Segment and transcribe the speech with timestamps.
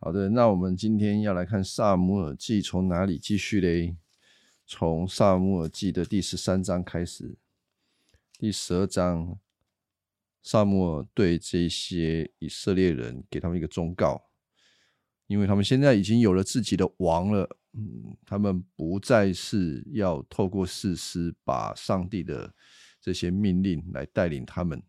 [0.00, 3.96] 好的，那我们今天要来看《萨姆尔记》，从哪里继续嘞？
[4.64, 7.36] 从《萨姆尔记》的第十三章开始，
[8.38, 9.36] 第十二章，
[10.40, 14.22] 萨姆尔对这些以色列人给他们一个忠告，
[15.26, 22.54] 因为他们现在已经有了自己的王了，嗯，他们不再是要透过士师把上帝的
[23.00, 24.80] 这些命令来带领他们。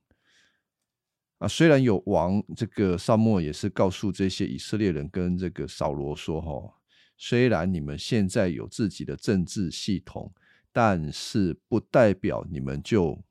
[1.40, 6.76] 啊，虽然有王，这个萨摩也是告诉这些以色列人跟这个扫罗说：“哈，
[7.18, 10.34] 虽然你们现在有自己的政治系统，
[10.74, 13.24] 但是不代表你们就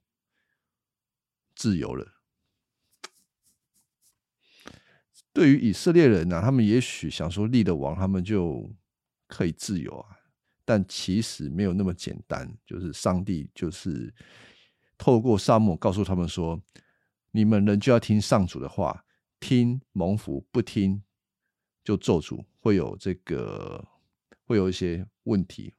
[1.54, 2.14] 自由了。”
[5.34, 8.74] 对于以色列人呢，他们也许想说立了王，他们就
[9.26, 10.16] 可以自由啊，
[10.64, 12.50] 但其实没有那么简单。
[12.64, 14.10] 就是上帝就是
[14.96, 16.58] 透过沙漠告诉他们说。
[17.38, 19.04] 你们人就要听上主的话，
[19.38, 21.00] 听蒙福，不听
[21.84, 23.86] 就咒诅，会有这个，
[24.44, 25.72] 会有一些问题。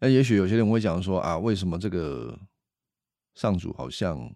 [0.00, 2.40] 那也许有些人会讲说啊，为什么这个
[3.36, 4.34] 上主好像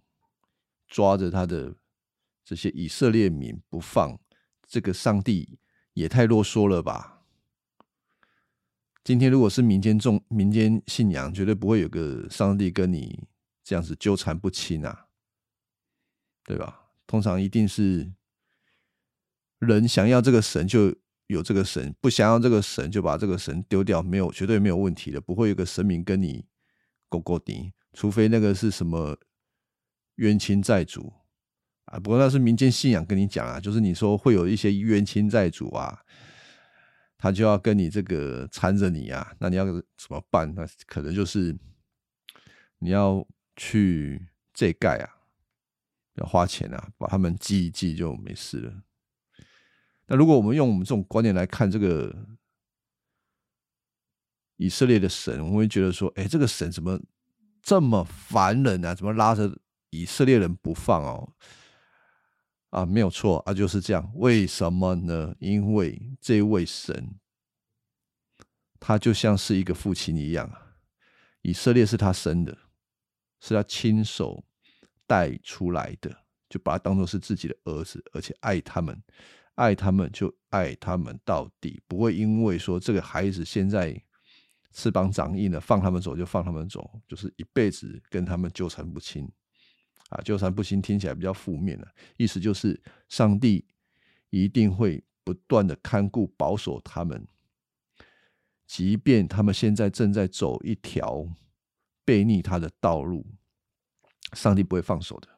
[0.86, 1.74] 抓着他的
[2.44, 4.16] 这些以色列民不放？
[4.64, 5.58] 这个上帝
[5.94, 7.24] 也太啰嗦了吧？
[9.02, 13.26] 今天如果是民间众民间信仰，绝对不会有个上帝跟你。
[13.68, 15.08] 这样子纠缠不清啊，
[16.44, 16.86] 对吧？
[17.06, 18.10] 通常一定是
[19.58, 26.46] 人想要这个神就有这个神，不想要这个神就把这个神丢掉，没有绝对没有问题的，不会有个神明跟你
[27.10, 29.18] 勾勾顶，除非那个是什么
[30.14, 31.12] 冤亲债主
[31.84, 32.00] 啊。
[32.00, 36.00] 不过那是民间信仰跟你讲啊，就是你说会有一些冤亲债主啊，
[37.18, 40.54] 他就要跟你这个缠着你啊，那你要怎么办？
[40.54, 41.54] 那可能就是
[42.78, 43.28] 你要。
[43.58, 45.10] 去这盖啊，
[46.14, 48.82] 要花钱啊，把他们记一记就没事了。
[50.06, 52.16] 那如果我们用我们这种观念来看这个
[54.56, 56.98] 以色列的神，我们会觉得说：，哎，这个神怎么
[57.60, 58.94] 这么烦人啊？
[58.94, 59.58] 怎么拉着
[59.90, 61.34] 以色列人不放哦？
[62.70, 64.10] 啊，没有错啊，就是这样。
[64.14, 65.34] 为什么呢？
[65.40, 67.18] 因为这位神，
[68.78, 70.76] 他就像是一个父亲一样啊，
[71.42, 72.56] 以色列是他生的。
[73.40, 74.44] 是他亲手
[75.06, 76.14] 带出来的，
[76.48, 79.02] 就把他当做是自己的儿子，而且爱他们，
[79.54, 84.00] 爱他们就爱他们到底，不会因为说这个孩子现在
[84.72, 89.30] 翅膀长硬了，放他们走就放他们走，就是一辈子跟他们纠缠不清
[90.10, 90.20] 啊！
[90.22, 93.66] 纠缠不清听起来比较负面了，意思就是上帝
[94.30, 97.26] 一定会不断的看顾保守他们，
[98.66, 101.26] 即便他们现在正在走一条。
[102.08, 103.26] 背逆他的道路，
[104.32, 105.28] 上帝不会放手的。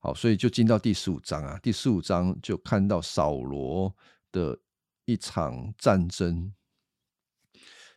[0.00, 1.56] 好，所以就进到第十五章啊。
[1.62, 3.94] 第十五章就看到扫罗
[4.32, 4.58] 的
[5.04, 6.52] 一场战争。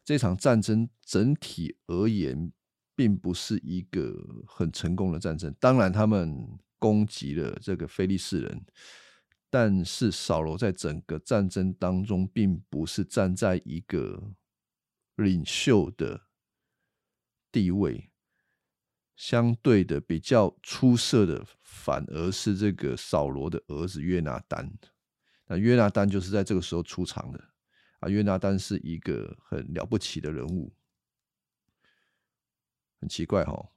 [0.05, 2.51] 这场战争整体而言，
[2.95, 5.51] 并不是一个很成功的战争。
[5.59, 8.63] 当然，他们攻击了这个菲利士人，
[9.49, 14.31] 但是扫罗在整个战争当中，并不是站在一个
[15.15, 16.28] 领袖的。
[17.51, 18.11] 地位
[19.15, 24.71] 相对的比较出色的，反而是这个扫罗的儿子约拿丹。
[25.47, 27.49] 那约拿丹就是在这个时候出场的
[27.99, 28.07] 啊。
[28.07, 30.73] 约拿丹是一个很了不起的人物，
[32.99, 33.71] 很奇怪哈，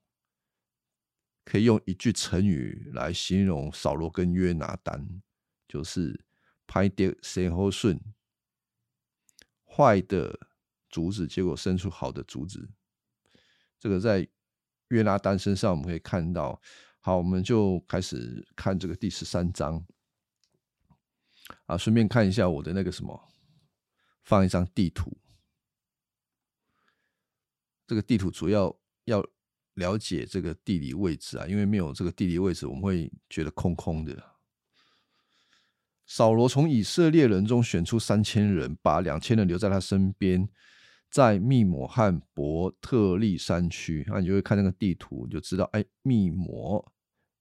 [1.45, 5.23] 可以用一句成语来形容扫罗跟约拿丹，
[5.67, 6.25] 就是
[6.69, 7.99] “拍跌先后顺”，
[9.65, 10.39] 坏的
[10.89, 12.71] 竹子结果生出好的竹子。
[13.83, 14.25] 这个在
[14.91, 16.63] 约拿丹身上我们可以看到。
[17.01, 19.85] 好，我们就开始看这个第十三章
[21.67, 23.29] 啊，顺便看一下我的那个什么，
[24.23, 25.19] 放一张地图。
[27.89, 28.73] 这个地图主要
[29.07, 29.21] 要
[29.75, 34.17] 了解这个地理位置啊，因为没有这个地理位置，我们会觉得空空的。
[36.07, 40.49] 扫罗从以色列人中选出三千人，把两千人留在他身边。
[41.13, 46.91] 在密摩和伯特利山区，那你就会看那个地图，你就知道，哎，密摩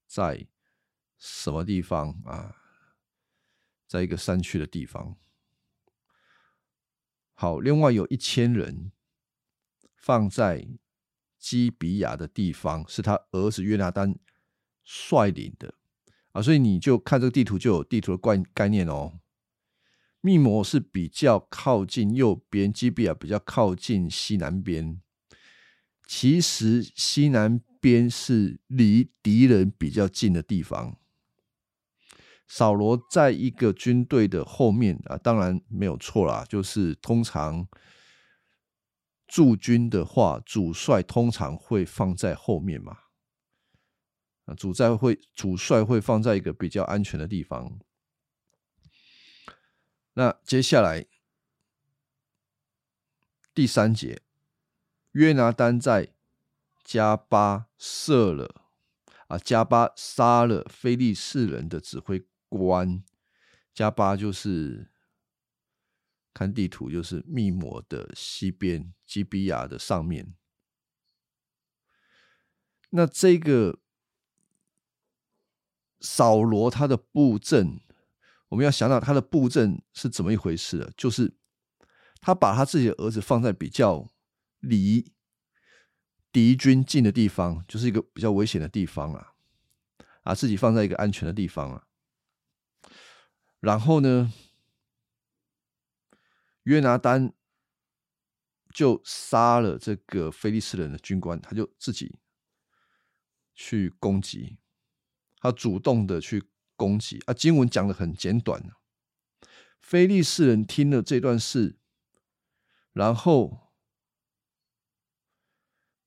[0.05, 0.45] 在
[1.17, 2.57] 什么地方啊？
[3.87, 5.15] 在一个山区的地方。
[7.33, 8.91] 好，另外有一千人
[9.95, 10.67] 放在
[11.39, 14.19] 基比亚的地方，是他儿子约拿丹
[14.83, 15.75] 率领的
[16.33, 19.20] 啊，所以你就看这个地图，就有地图的概概念哦。
[20.21, 25.01] 密摩是比较靠近右边，基比亚比较靠近西南边。
[26.07, 30.99] 其实西南边是离敌人比较近的地方，
[32.47, 37.67] 扫罗在一个军队的后面啊，当然没有错啦，就是通常
[39.25, 42.97] 驻军的话，主帅通常会放在后面嘛。
[44.45, 47.79] 啊，主帅会主帅会放在一个比较安全的地方。
[50.13, 51.05] 那接下来
[53.53, 54.21] 第三节，
[55.11, 56.13] 约拿丹在
[56.83, 58.65] 加巴射了
[59.27, 63.03] 啊，加巴杀了非利士人的指挥官。
[63.73, 64.91] 加巴就是
[66.33, 70.35] 看地图，就是密摩的西边，基比亚的上面。
[72.89, 73.79] 那这个
[76.01, 77.79] 扫罗他的布阵。
[78.51, 81.33] 我们要想到他的布阵是怎么一回事的，就是
[82.19, 84.11] 他把他自己的儿子放在比较
[84.59, 85.13] 离
[86.33, 89.33] 敌军近的地方，就是一个比较危险的地方啊，
[90.23, 91.87] 啊，自己放在一个安全的地方啊。
[93.61, 94.33] 然后呢，
[96.63, 97.31] 约拿丹
[98.73, 102.19] 就杀了这个菲利斯人的军官，他就自己
[103.55, 104.57] 去攻击，
[105.39, 106.50] 他主动的去。
[106.81, 107.33] 攻击啊！
[107.35, 108.59] 经文讲的很简短
[109.79, 111.77] 菲利士人听了这段事，
[112.91, 113.71] 然后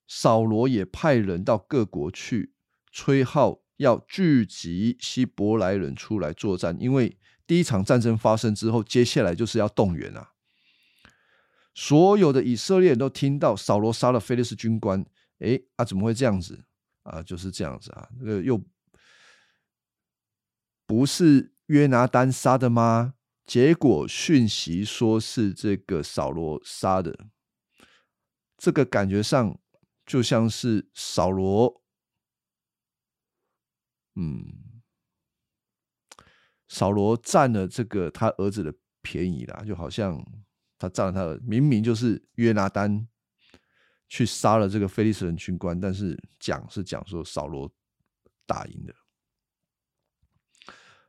[0.05, 2.53] 扫罗也派人到各国去
[2.91, 6.75] 吹号，要聚集希伯来人出来作战。
[6.77, 7.17] 因为
[7.47, 10.33] 第一场战争发生之后，接下来就是要动员啊！
[11.73, 15.05] 所有的以色列人都听到扫罗杀了菲利士军官，
[15.39, 16.65] 哎啊，怎么会这样子
[17.03, 17.23] 啊？
[17.23, 18.61] 就是这样子啊，那个又。
[20.85, 23.15] 不是约拿丹杀的吗？
[23.45, 27.27] 结果讯息说是这个扫罗杀的，
[28.57, 29.59] 这个感觉上
[30.03, 31.83] 就像是扫罗，
[34.15, 34.81] 嗯，
[36.67, 38.73] 扫罗占了这个他儿子的
[39.03, 40.25] 便宜啦，就好像
[40.79, 43.07] 他占了他的，明明就是约拿丹
[44.07, 47.71] 去杀了这个菲利斯人军官，但是讲是讲说扫罗
[48.47, 48.95] 打赢的。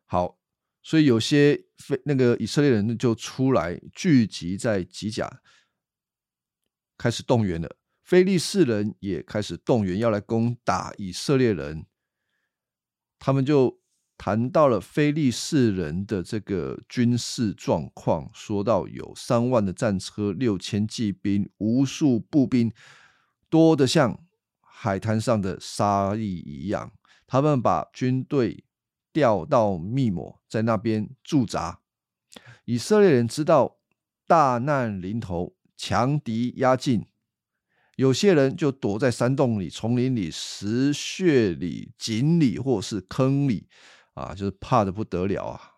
[0.09, 0.39] 好，
[0.85, 5.43] 所以有些非那个以色列人就出来聚集在吉甲，
[6.97, 7.77] 开始动员了。
[8.05, 11.87] 非利士人也开始动员，要来攻打以色列人。
[13.19, 13.81] 他们就
[14.17, 22.73] 谈到了非利士人的这个军事状况，说到有三万的战车、六千骑兵、无数步兵，
[23.51, 24.25] 多的像
[24.61, 26.93] 海滩上的沙粒一样。
[27.27, 28.63] 他们把军队。
[29.17, 31.81] 调到密抹，在那边驻扎。
[32.67, 33.79] 以色列人知道
[34.27, 37.07] 大难临头，强敌压境，
[37.97, 43.71] 有些人就躲在山洞里、丛林里、石穴里、井里，或是坑里，
[44.13, 45.77] 啊，就是怕的不得了啊。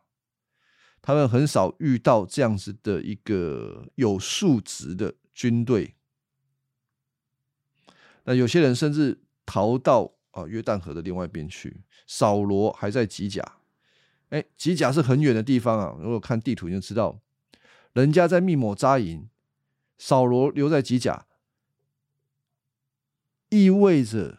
[1.00, 5.94] 他们很少遇到这样子的一个有素质的军队。
[8.25, 10.17] 那有些人甚至逃到。
[10.32, 13.58] 啊，约旦河的另外一边去，扫罗还在吉甲。
[14.31, 15.96] 哎，吉甲是很远的地方啊。
[16.00, 17.20] 如果看地图，你就知道，
[17.93, 19.28] 人家在密抹扎营，
[19.96, 21.26] 扫罗留在吉甲，
[23.50, 24.38] 意味着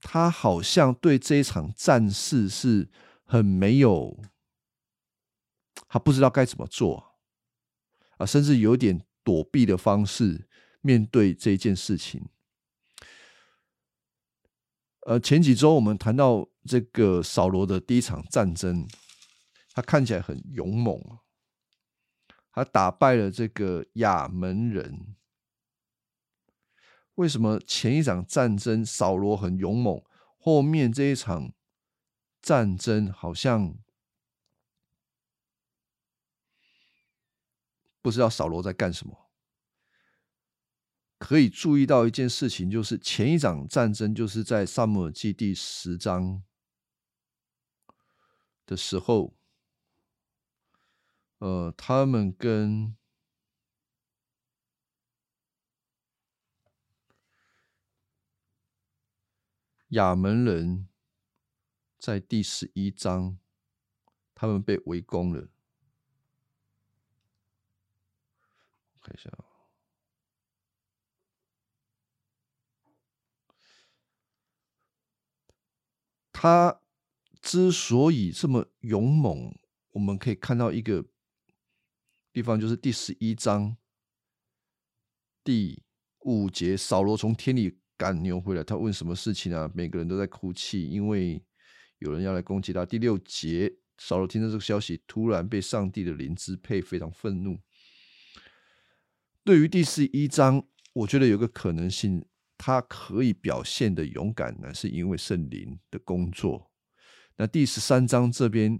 [0.00, 2.88] 他好像对这一场战事是
[3.24, 4.18] 很没有，
[5.88, 7.14] 他不知道该怎么做
[8.16, 10.46] 啊，甚至有点躲避的方式
[10.80, 12.28] 面对这件事情。
[15.06, 18.86] 呃，前几周我们谈到这个扫罗的第一场战争，
[19.72, 21.00] 他看起来很勇猛
[22.52, 25.16] 他打败了这个亚门人。
[27.14, 30.02] 为什么前一场战争扫罗很勇猛，
[30.38, 31.52] 后面这一场
[32.42, 33.74] 战争好像
[38.02, 39.19] 不知道扫罗在干什么？
[41.20, 46.42] 可以注意到一件事情，就是前一场战争就是在萨姆尔记第十章
[48.64, 49.34] 的时候，
[51.38, 52.96] 呃，他们跟
[59.88, 60.88] 亚门人
[61.98, 63.38] 在第十一章，
[64.34, 65.50] 他们被围攻了。
[69.02, 69.49] 看一下啊。
[76.42, 76.80] 他
[77.42, 79.54] 之所以这么勇猛，
[79.90, 81.04] 我们可以看到一个
[82.32, 83.76] 地方，就是第十一章
[85.44, 85.82] 第
[86.20, 88.64] 五节，扫罗从天里赶牛回来。
[88.64, 89.70] 他问什么事情啊？
[89.74, 91.44] 每个人都在哭泣，因为
[91.98, 92.86] 有人要来攻击他。
[92.86, 97.60] 第六节，扫罗听到这个消息，突然被上帝的灵支配，非常愤怒。
[99.44, 102.24] 对于第十一章，我觉得有个可能性，
[102.62, 106.70] 他可以表现的勇敢呢，是因为圣灵的工作。
[107.36, 108.78] 那第十三章这边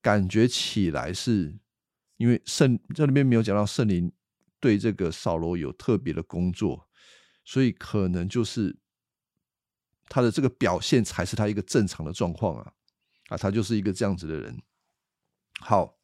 [0.00, 1.58] 感觉起来是
[2.18, 4.12] 因为圣这里面没有讲到圣灵
[4.60, 6.88] 对这个扫罗有特别的工作，
[7.44, 8.78] 所以可能就是
[10.08, 12.72] 他的这个表现才是他一个正常的状况啊
[13.30, 14.62] 啊，他就是一个这样子的人。
[15.58, 15.98] 好。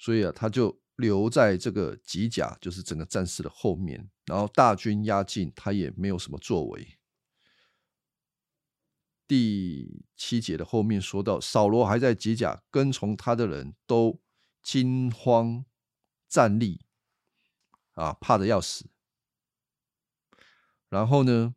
[0.00, 4.10] 所以啊，他就留在这个吉甲，就是整个战士的后面。
[4.26, 6.98] 然后大军压境，他也没有什么作为。
[9.26, 14.20] 第七节的后面说到，扫罗还在吉甲，跟从他的人都
[14.62, 15.64] 惊慌
[16.28, 16.80] 站立，
[17.92, 18.90] 啊，怕的要死。
[20.88, 21.54] 然后呢，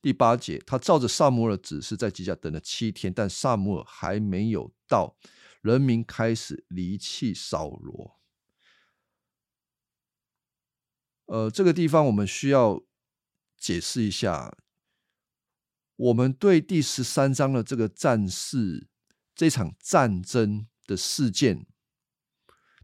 [0.00, 5.16] 第八节，他照着萨摩尔指示，在吉甲等了七天，但萨摩尔还没有到。
[5.62, 8.21] 人民开始离弃扫罗。
[11.32, 12.82] 呃，这个地方我们需要
[13.56, 14.54] 解释一下。
[15.96, 18.86] 我们对第十三章的这个战事、
[19.34, 21.66] 这场战争的事件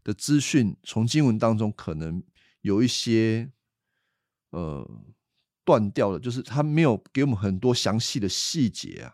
[0.03, 2.23] 的资讯，从经文当中可能
[2.61, 3.51] 有一些
[4.49, 4.83] 呃
[5.63, 9.13] 断掉了，就是他没有给我们很多详细的细节啊。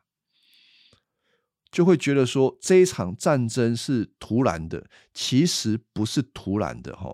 [1.70, 7.14] 就会觉得说这一场战争是突然的，其实不是突然的哈，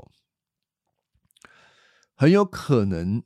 [2.22, 3.24] 很有可能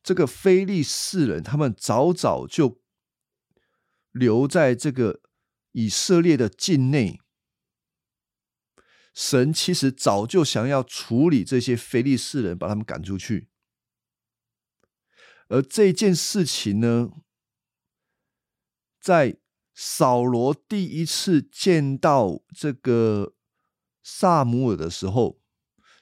[0.00, 2.80] 这个非利士人他们早早就
[4.12, 5.22] 留在这个
[5.72, 7.18] 以色列的境内，
[9.12, 13.48] 神其实早就想要处理这些非利士人，把他们赶出去，
[15.48, 17.10] 而这件事情呢，
[19.00, 19.38] 在。
[19.78, 23.34] 扫罗第一次见到这个
[24.02, 25.38] 萨姆尔的时候，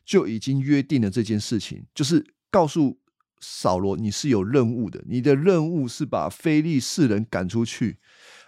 [0.04, 3.00] 就已经约定了这件事情，就是告诉
[3.40, 7.98] 扫罗你是有任务的，你的任务是把非利士人赶出去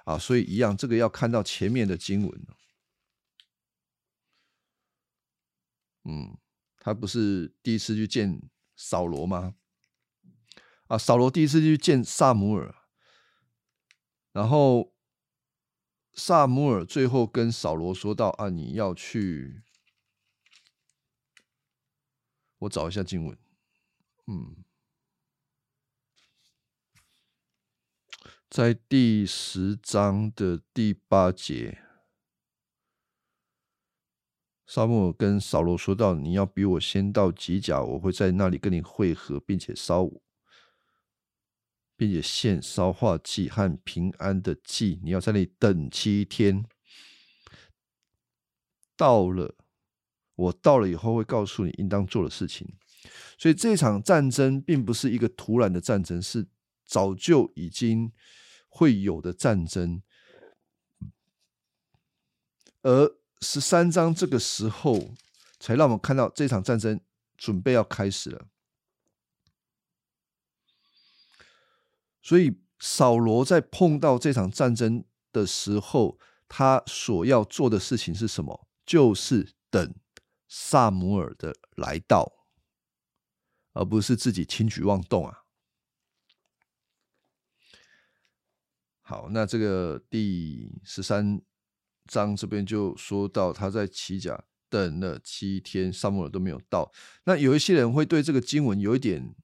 [0.04, 0.18] 啊。
[0.18, 2.46] 所以一样，这个要看到前面的经文。
[6.04, 6.36] 嗯，
[6.78, 8.40] 他不是第一次去见
[8.76, 9.54] 扫罗吗？
[10.86, 12.75] 啊，扫罗第一次去见萨姆尔，
[14.32, 14.92] 然后。
[16.18, 19.60] 萨姆尔最后跟扫罗说道：“啊，你要去，
[22.58, 23.38] 我找一下经文。
[24.26, 24.64] 嗯，
[28.48, 31.78] 在第十章的第八节，
[34.66, 40.10] 沙漠跟扫罗说道：‘你要比我先到吉甲，我会在那里跟你会合，并且烧。’”
[41.98, 46.66] 并且献烧化祭和平安的祭，你要在那里等七天。
[48.98, 49.54] 到了，
[50.37, 52.73] 我到了以后会告诉你应当做的事情。
[53.37, 56.47] 所以这场战争并不是一个突然的战争，是
[56.85, 58.12] 早就已经
[58.69, 60.02] 会有的战争。
[62.83, 65.14] 而十三章这个时候，
[65.59, 67.00] 才让我们看到这场战争
[67.37, 68.47] 准备要开始了。
[72.23, 78.66] 所以扫罗在碰到这场战争的时候，他所要做的事情是什么？
[78.85, 79.95] 就是等
[80.49, 82.47] 萨姆尔的来到，
[83.73, 85.45] 而不是自己轻举妄动啊。
[89.00, 91.41] 好，那这个第十三
[92.07, 96.93] 章这边就说到，他在起甲等了七天，萨姆尔都没有到。
[97.25, 99.35] 那有一些人会对这个经文有一点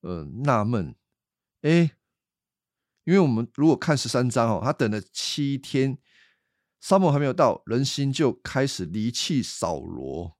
[0.00, 0.94] 呃纳闷。
[1.60, 1.94] 哎，
[3.04, 5.98] 因为我们如果看十三章哦，他等了七天，
[6.80, 10.38] 沙漠还没有到，人心就开始离弃扫罗。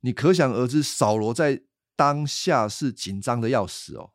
[0.00, 1.62] 你可想而知，扫罗在
[1.94, 4.12] 当下是紧张的要死哦。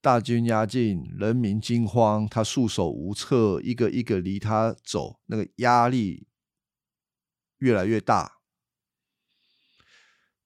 [0.00, 6.28] 大军压境，人民惊慌，他束手无策，一个一个离他走，那个压力
[7.58, 8.38] 越来越大。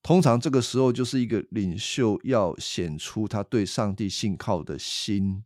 [0.01, 5.45] 通常这个时候，就是一个领袖要显出他对上帝信靠的心，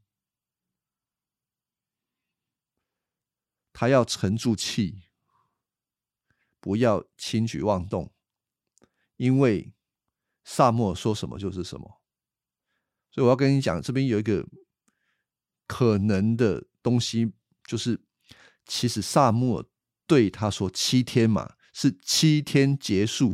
[3.72, 5.02] 他要沉住气，
[6.60, 8.12] 不要轻举妄动，
[9.16, 9.72] 因为
[10.44, 12.00] 萨默说什么就是什么。
[13.10, 14.46] 所以我要跟你讲，这边有一个
[15.66, 17.32] 可能的东西，
[17.64, 18.00] 就是
[18.66, 19.68] 其实萨默
[20.06, 23.32] 对他说七天嘛，是七天结束。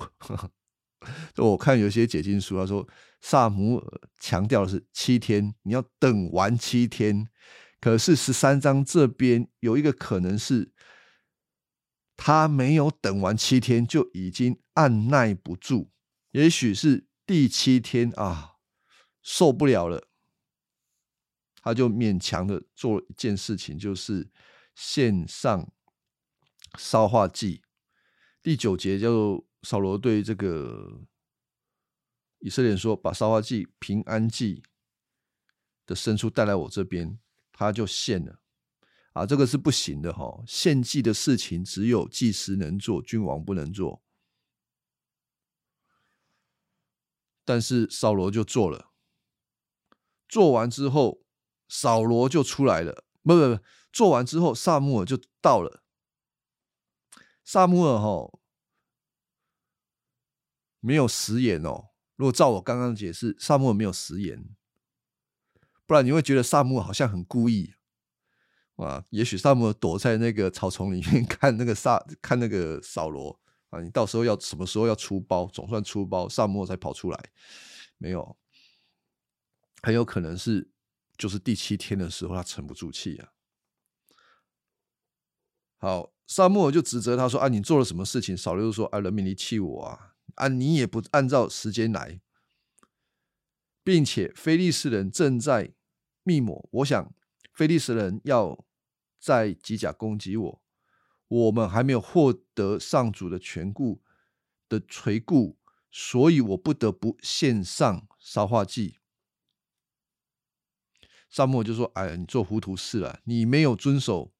[1.37, 2.87] 我看有些解经书，他说
[3.21, 7.28] 萨姆尔强调的是七天，你要等完七天。
[7.80, 10.73] 可是十三章这边有一个可能是，
[12.16, 15.90] 他没有等完七天就已经按耐不住，
[16.32, 18.56] 也许是第七天啊
[19.23, 20.08] 受不了了，
[21.62, 24.28] 他就勉强的做一件事情，就是
[24.75, 25.70] 献上
[26.76, 27.62] 烧化祭。
[28.42, 31.02] 第九节叫做扫罗对这个
[32.40, 34.62] 以色列人说：“把烧化祭、平安祭
[35.87, 37.18] 的牲畜带来我这边。”
[37.59, 38.38] 他就献了，
[39.15, 40.45] 啊，这个是不行的哈！
[40.47, 44.00] 献祭的事情只有祭司能做，君王不能做。
[47.45, 48.93] 但是扫罗就做了，
[50.29, 51.25] 做完之后，
[51.69, 53.05] 扫罗就出来了。
[53.25, 53.62] 不不不，
[53.93, 55.83] 做完之后，萨穆尔就到了。
[57.43, 58.38] 萨穆尔哈
[60.79, 61.88] 没有食言哦。
[62.15, 64.57] 如果照我刚刚解释，萨穆尔没有食言。
[65.88, 67.73] 不然你会觉得萨姆好像很故意，
[68.76, 73.40] 啊，也许萨姆躲在那个草丛里面看那个萨 看那个扫罗
[73.71, 77.30] 啊，你到时候要什么时候要出包，总算出包，萨姆才跑出来，
[77.97, 78.37] 没有，
[79.80, 80.68] 很有可能是
[81.16, 83.33] 就是第七天的时候他沉不住气啊。
[85.78, 92.21] 好，萨姆就指责他说：“啊，你做了什么事情？”扫罗就说：“啊，人民离弃我啊，啊，你也不按照时间来，
[93.83, 95.73] 并且非利士人正在。”
[96.28, 97.14] 密谋，我想，
[97.54, 98.62] 菲利斯人要
[99.18, 100.62] 在吉甲攻击我，
[101.28, 104.02] 我们还没有获得上主的全顾
[104.68, 105.56] 的垂顾，
[105.90, 108.99] 所以我不得不献上烧化祭。
[111.30, 114.35] 沙漠就说：“哎呀，你做糊涂事了，你没有遵守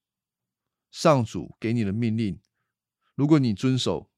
[0.91, 2.39] 上主给你的命令。
[3.15, 4.11] 如果你遵守，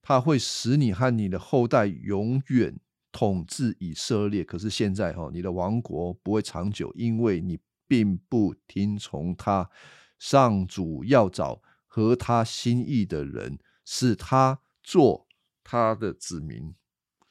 [0.00, 2.80] 他会使你和你的后代永远。”
[3.12, 9.70] 统治以色列，可是现在哈，你的王国不会长久，因为你并不听从他。
[10.18, 15.26] 上主要找合他心意的人，使他做
[15.64, 16.76] 他的子民，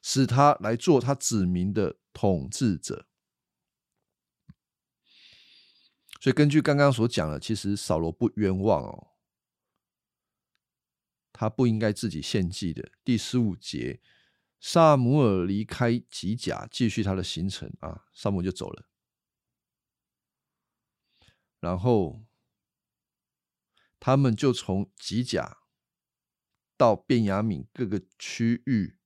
[0.01, 3.08] 使他来做他子民的统治者。
[6.19, 9.08] 所以，根据刚刚所讲的，其实扫罗不冤枉哦，
[11.32, 12.91] 他不应该自己献祭的。
[13.05, 14.01] 第十五节。
[14.63, 18.06] 萨姆尔离开吉甲，继续他的行程啊。
[18.13, 18.86] 萨姆就走了，
[21.60, 22.24] 然后
[24.00, 25.58] 他们就从吉甲
[26.78, 29.00] 到便雅敏各个区域。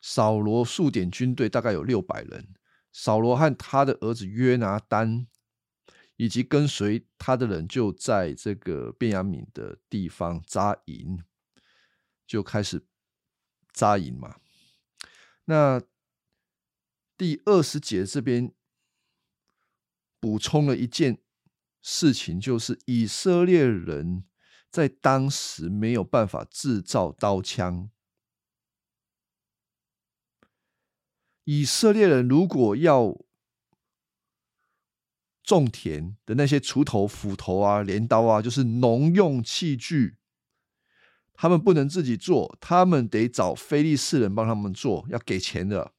[0.00, 2.54] 扫罗数点军队大概有六百人，
[2.92, 5.26] 扫罗和他的儿子约拿丹
[6.14, 11.24] 以及跟随他的人就在这个便雅敏的地方扎营，
[12.24, 12.86] 就开始。
[13.78, 14.40] 扎营嘛，
[15.44, 15.80] 那
[17.16, 18.52] 第二十节这边
[20.18, 21.22] 补充了一件
[21.80, 24.24] 事情，就是以色列人
[24.68, 27.88] 在当时没有办法制造刀枪。
[31.44, 33.16] 以色列人如果要
[35.44, 40.17] 种田的那些锄头、斧头啊、镰刀啊，就是农用器具。
[41.40, 45.94] 他们不能自己做，他们得找非利士人帮他们做，要给钱的。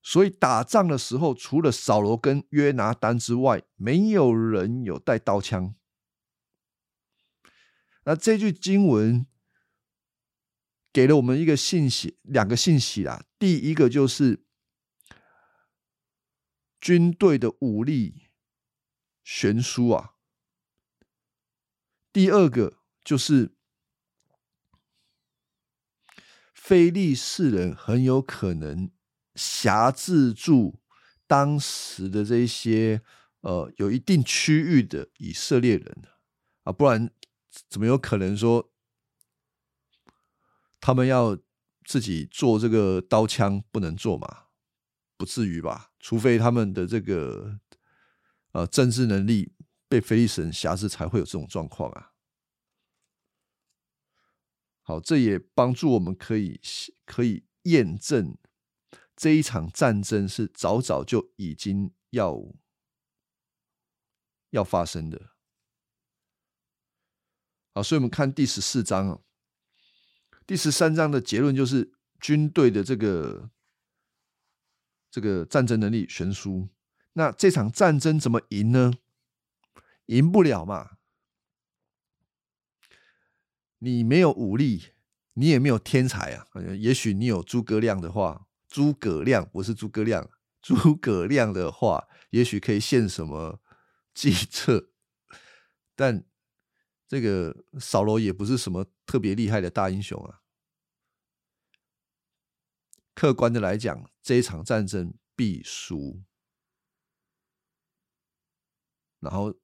[0.00, 5.74] 所以打仗的时候，除了扫罗跟约拿丹之外，没有人有带刀枪。
[8.04, 9.26] 那这句经文
[10.92, 13.24] 给了我们一个信息，两个信息啦。
[13.40, 14.44] 第一个就是
[16.80, 18.28] 军队的武力
[19.24, 20.14] 悬殊啊。
[22.12, 23.53] 第二个就是。
[26.64, 28.90] 非利士人很有可能
[29.34, 30.80] 辖制住
[31.26, 33.02] 当时的这些
[33.42, 36.04] 呃有一定区域的以色列人
[36.62, 37.10] 啊，不然
[37.68, 38.72] 怎么有可能说
[40.80, 41.36] 他们要
[41.84, 44.44] 自己做这个刀枪不能做嘛？
[45.18, 45.90] 不至于吧？
[46.00, 47.60] 除非他们的这个
[48.52, 49.52] 呃政治能力
[49.86, 52.13] 被非利士人辖制，才会有这种状况啊。
[54.86, 56.60] 好，这也帮助我们可以
[57.06, 58.36] 可以验证
[59.16, 62.38] 这一场战争是早早就已经要
[64.50, 65.30] 要发生的。
[67.72, 69.20] 好，所以我们看第十四章啊，
[70.46, 73.50] 第十三章的结论就是军队的这个
[75.10, 76.68] 这个战争能力悬殊。
[77.14, 78.92] 那这场战争怎么赢呢？
[80.06, 80.98] 赢不了嘛。
[83.84, 84.92] 你没有武力，
[85.34, 90.30] 你也没有天才啊，也许你有诸葛亮的话，诸葛亮不是诸葛亮，
[90.62, 93.60] 诸葛亮的话，也许可以献什么
[94.14, 94.90] 计策，
[95.94, 96.24] 但
[97.06, 100.40] 这个扫罗也不是什么特别厉害的大英雄啊。
[103.14, 106.22] 客观的来讲，这一场战争必输，
[109.20, 109.54] 然后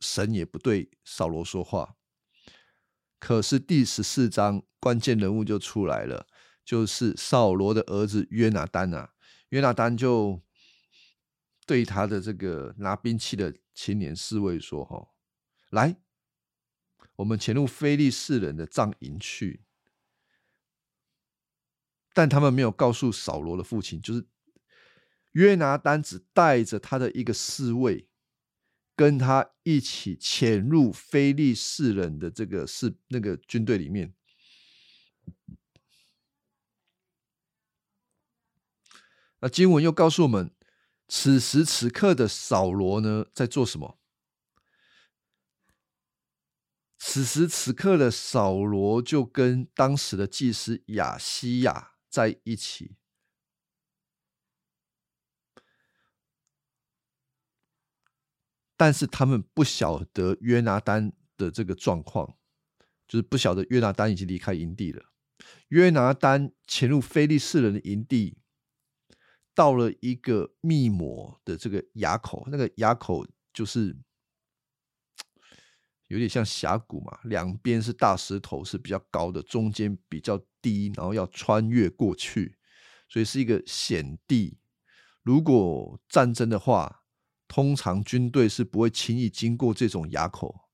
[0.00, 1.96] 神也不对扫罗说话。
[3.24, 6.26] 可是第十四章关键人物就出来了，
[6.62, 9.14] 就是扫罗的儿子约拿丹啊。
[9.48, 10.42] 约拿丹就
[11.64, 15.08] 对他的这个拿兵器的青年侍卫说：“哈，
[15.70, 15.96] 来，
[17.16, 19.64] 我们潜入非利士人的帐营去。”
[22.12, 24.28] 但他们没有告诉扫罗的父亲，就是
[25.32, 28.06] 约拿丹只带着他的一个侍卫。
[28.96, 34.14] 跟他一起潜入非利士人的这个是那个军队里面。
[39.40, 40.54] 那经文又告诉我们，
[41.08, 43.98] 此时此刻的扫罗呢，在做什么？
[46.98, 52.96] 此时此刻的扫罗就跟当时的祭司亚西亚在一起。
[58.76, 62.36] 但是他们不晓得约拿丹的这个状况，
[63.06, 65.04] 就是不晓得约拿丹已经离开营地了。
[65.68, 68.38] 约拿丹潜入非利士人的营地，
[69.54, 73.96] 到了一个密抹的这个崖口，那个崖口就是
[76.08, 82.56] 有点像峡谷嘛，两边是大石头，是比较高的，中间比较低，然后要穿越过去，
[83.08, 84.58] 所以是一个险地。
[85.22, 87.03] 如果战争的话，
[87.46, 90.68] 通常军队是不会轻易经过这种垭口，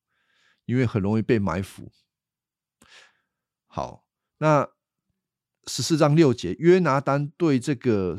[0.64, 1.90] 因为很容易被埋伏。
[3.66, 4.06] 好，
[4.38, 4.68] 那
[5.66, 8.18] 十四章六节，约拿丹对这个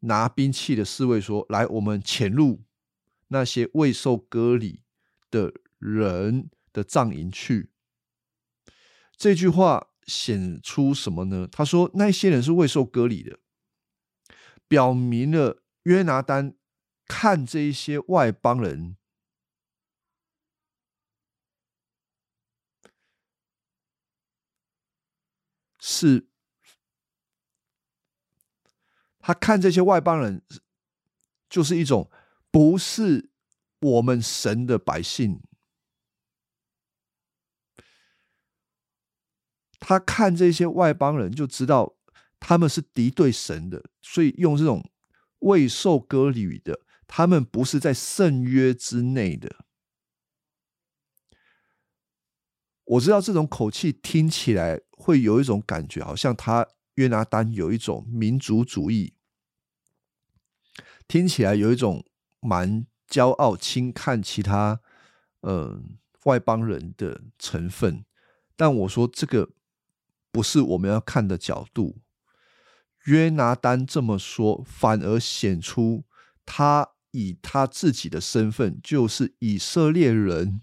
[0.00, 2.64] 拿兵器的侍卫说：“来，我们潜入
[3.28, 4.82] 那些未受割礼
[5.30, 7.70] 的人的帐营去。”
[9.16, 11.46] 这句话显出什么呢？
[11.50, 13.38] 他说那些人是未受割礼的，
[14.66, 16.54] 表明了约拿丹。
[17.12, 18.96] 看这一些外邦人，
[25.80, 26.28] 是
[29.18, 30.40] 他看这些外邦人，
[31.48, 32.08] 就是一种
[32.52, 33.30] 不是
[33.80, 35.42] 我们神的百姓。
[39.80, 41.96] 他看这些外邦人，就知道
[42.38, 44.88] 他们是敌对神的，所以用这种
[45.40, 46.78] 未受割礼的。
[47.12, 49.56] 他们不是在圣约之内的。
[52.84, 59.14] 我知道这种口气听起来会有一种感觉，好像他约拿丹有一种民族主义，
[61.08, 62.06] 听起来有一种
[62.38, 64.80] 蛮骄傲、轻看其他
[65.40, 68.04] 嗯外邦人的成分。
[68.54, 69.50] 但我说这个
[70.30, 71.98] 不是我们要看的角度。
[73.06, 76.04] 约拿丹这么说，反而显出
[76.46, 76.92] 他。
[77.12, 80.62] 以他自己的身份，就是以色列人，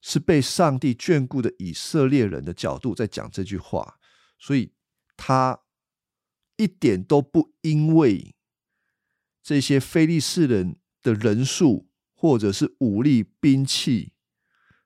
[0.00, 3.98] 是被上帝眷顾的以色列人的角度在讲这句话，
[4.38, 4.72] 所以
[5.16, 5.62] 他
[6.56, 8.36] 一点都不因为
[9.42, 14.12] 这些非利士人的人数或者是武力兵器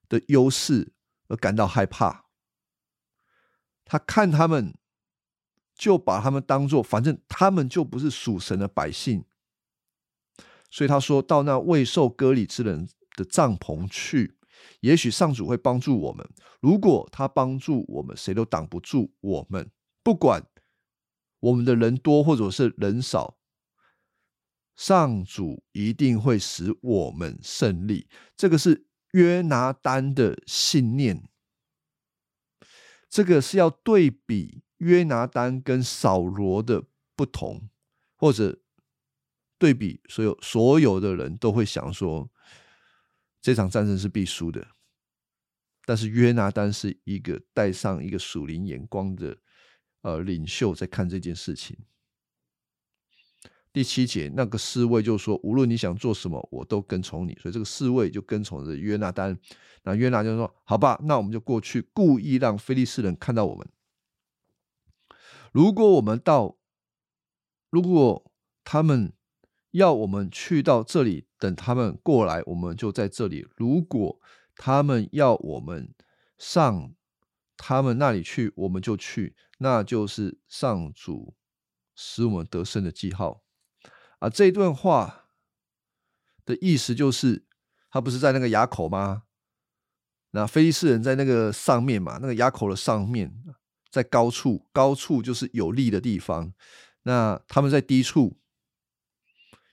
[0.09, 0.93] 的优势
[1.29, 2.27] 而感到害怕。
[3.85, 4.75] 他看他们，
[5.75, 9.25] 就把他们当做，反正他们就不是属神的百姓。
[10.71, 14.37] 所以他说到那未受割礼之人的帐篷去，
[14.81, 16.29] 也许上主会帮助我们。
[16.61, 19.71] 如果他帮助我们，谁都挡不住我们。
[20.03, 20.47] 不管
[21.41, 23.39] 我们的人多或者是人少，
[24.77, 28.07] 上主一定会使我们胜利。
[28.37, 31.29] 这个是约拿丹的信念。
[33.09, 36.85] 这个是要对比约拿丹跟扫罗的
[37.17, 37.71] 不同，
[38.17, 38.61] 或者。
[39.59, 42.31] 对比所有所有的人都会想说，
[43.41, 44.69] 这场战争是必输的。
[45.85, 49.37] 但是约拿丹是一个带上一个属灵眼光的
[50.03, 51.77] 呃领袖，在看这件事情。
[53.73, 59.39] 第七节，那个侍卫就说：“无论你想做什么，我都跟从你。”所以这个侍卫就跟从着约拿丹。
[59.83, 63.69] 那约拿就说：“好吧，那我们就过去，故意让菲利士人看到我们。
[65.53, 66.57] 如果我们到，
[67.71, 68.31] 如果
[68.63, 69.13] 他们。”
[69.73, 73.47] 要我们去到这里等他们过来，我们就在这里。
[73.57, 74.21] 如果
[74.55, 75.95] 他们要我们
[76.39, 76.95] 上
[77.57, 81.35] 他们那里去，我们就去，那就是上主
[81.95, 83.43] 使我们得胜的记号。
[84.21, 85.27] 啊，这一段话
[86.45, 87.45] 的意思就是，
[87.91, 89.25] 他不是在那个垭口吗？
[90.33, 93.33] 那菲利士人在那个上面嘛，那个垭口的上面，
[93.91, 96.53] 在高处，高处就是有利的地方。
[97.05, 98.39] 那他们在低处，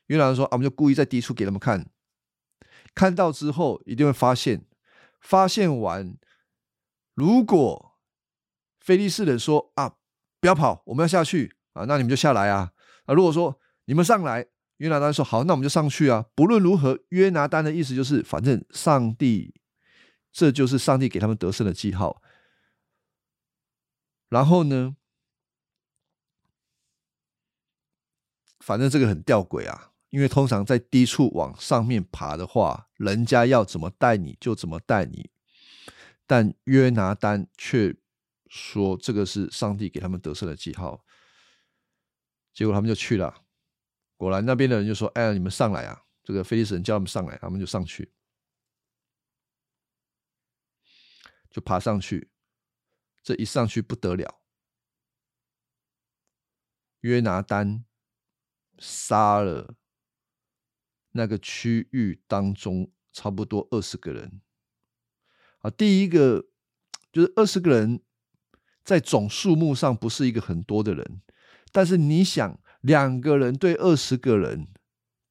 [0.07, 1.89] 约拿说：“啊，我们就故意在低处给他们看，
[2.93, 4.65] 看到之后一定会发现，
[5.19, 6.17] 发现完，
[7.13, 7.97] 如果
[8.79, 9.95] 菲利士人说啊，
[10.39, 12.73] 不要跑，我们要下去啊，那你们就下来啊。
[13.05, 16.25] 啊，如果说你们上来，约拿丹说好，那我们就上去啊。
[16.35, 19.53] 不论如何，约拿丹的意思就是，反正上帝。”
[20.35, 22.21] 这就是上帝给他们得胜的记号。
[24.27, 24.97] 然后呢，
[28.59, 35.29] 反正这个很吊诡啊，因为通常在低处往上面爬的话，人家要怎么带你就怎么带你，
[36.25, 37.93] 但约拿丹却
[38.47, 41.03] 说这个是上帝给他们得胜的记号。
[42.53, 43.43] 结果他们就去了，
[44.15, 48.13] 果然那边的人就说：“哎，你们上来啊！”这个菲利斯人叫他们上来，他们就上去。
[51.49, 52.31] 就爬上去，
[53.21, 54.39] 这一上去不得了。
[57.01, 57.83] 约拿丹
[58.79, 59.75] 杀了
[61.17, 64.41] 那个区域当中差不多二十个人。
[65.59, 66.45] 啊，第一个
[67.11, 68.01] 就是二十个人，
[68.83, 71.21] 在总数目上不是一个很多的人，
[71.71, 74.67] 但是你想，两个人对二十个人，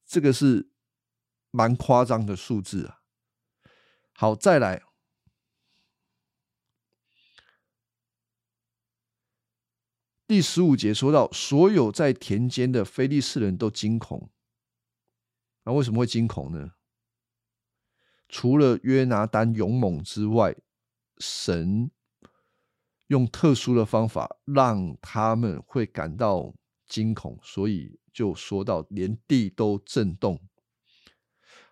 [0.05, 0.71] 这个是
[1.51, 3.01] 蛮夸张的数字啊。
[4.13, 4.81] 好，再来。
[10.27, 14.31] 第十五节说到，所有在田间的非利士人都惊恐。
[15.65, 16.71] 那为什么会惊恐呢？
[18.29, 20.55] 除了约拿丹勇猛之外，
[21.17, 21.91] 神
[23.07, 26.53] 用特殊的方法让他们会感到
[26.87, 30.41] 惊恐，所以就说到连地都震动。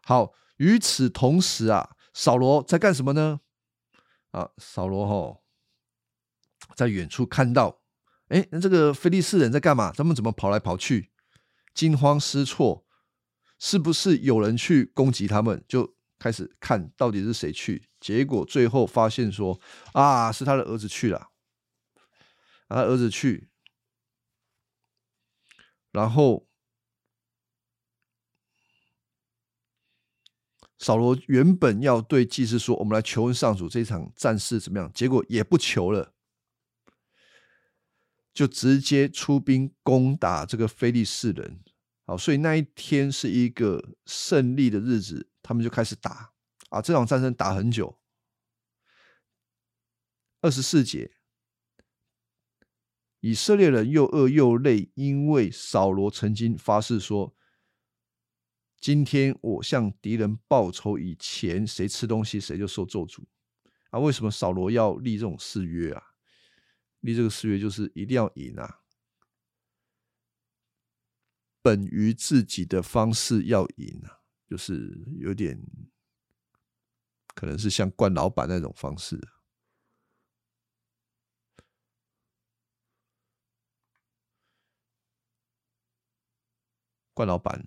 [0.03, 3.41] 好，与此同时啊，扫罗在干什么呢？
[4.31, 5.41] 啊，扫罗哈
[6.75, 7.81] 在远处看到。
[8.29, 9.91] 哎，那这个菲利士人在干嘛？
[9.91, 11.11] 他们怎么跑来跑去？
[11.73, 12.82] 惊慌失措，
[13.65, 15.63] 是不是有人去攻击他们？
[15.69, 17.87] 就开始看到底是谁去。
[17.97, 19.57] 结果最后发现说，
[19.93, 21.29] 啊，是他的儿子去了。
[22.67, 23.47] 他儿子去，
[25.93, 26.49] 然后
[30.77, 36.13] 扫罗原本要对祭司说：“我们来求问上主这场战事怎么样？”结果也不求了。
[38.33, 41.61] 就直接出兵攻打这个菲利士人，
[42.05, 46.33] 好，所以那一天是一个胜利的日子，他们就开始打
[46.69, 47.97] 啊，这场战争打很久。
[50.41, 51.11] 二十四节，
[53.21, 57.33] 以色列人又饿又累，因为扫罗曾经发誓说
[58.77, 63.23] ：“今天我向敌人报仇以前，谁吃东西谁就受咒诅。”
[63.91, 66.03] 啊，为什么扫罗要立这种誓约啊？
[66.99, 68.82] 立这个誓约就是一定要赢啊！
[71.63, 75.59] 本于自己的方式要赢啊，就是有点
[77.33, 79.19] 可能是像惯老板那种方式。
[87.13, 87.65] 惯老板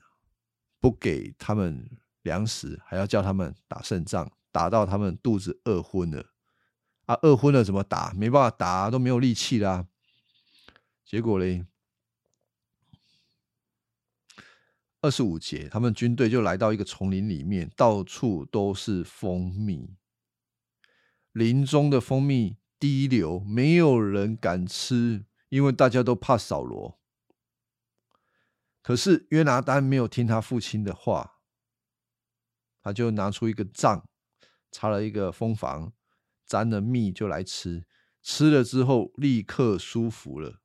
[0.80, 1.88] 不给他们
[2.22, 6.34] 粮食，还要叫他们打胜仗，打到他们肚子饿昏了。
[7.06, 8.12] 啊，饿昏了怎么打？
[8.12, 9.86] 没办法打，都没有力气啦。
[11.04, 11.64] 结果嘞，
[15.00, 19.96] 二十五节，他们军队就来到一个丛林里面，到处都是蜂蜜，
[21.32, 26.98] 林中的蜂蜜滴流，没有人敢吃，因为大家都怕扫罗。
[28.82, 31.40] 可是约拿丹没有听他父亲的话，
[32.82, 34.08] 他就拿出一个杖，
[34.70, 35.92] 插了一个蜂房。
[36.46, 37.88] 沾了蜜就来吃，
[38.22, 40.60] 吃了之后立刻舒服了。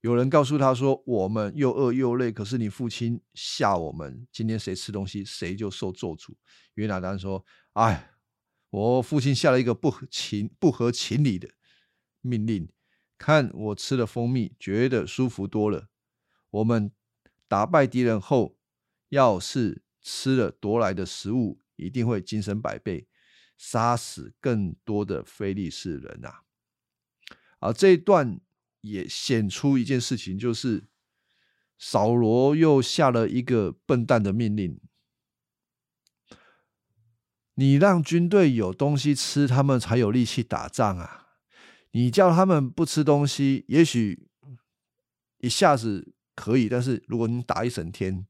[0.00, 6.34] 有人告诉他说：“我们又饿又累，可是你父亲吓我们，今天谁吃东西谁就受咒诅。”
[6.74, 8.12] 约拿丹说：“哎，
[8.70, 11.48] 我父亲下了一个不合情不合情理的
[12.20, 12.68] 命令，
[13.18, 15.88] 看我吃了蜂蜜，觉得舒服多了。
[16.50, 16.92] 我们
[17.48, 18.56] 打败敌人后，
[19.08, 23.08] 要是吃了夺来的食物，一定会精神百倍。”
[23.58, 26.44] 杀死更多的非利士人啊！
[27.58, 28.40] 啊，这一段
[28.80, 30.84] 也显出一件事情，就是
[31.78, 34.80] 扫罗又下了一个笨蛋的命令：
[37.54, 41.26] 你让军队有东西吃，他们才有力气打仗啊！
[41.92, 44.28] 你叫他们不吃东西，也许
[45.38, 48.26] 一下子可以，但是如果你打一整天，